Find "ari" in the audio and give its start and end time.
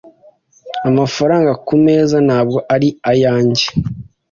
2.75-2.89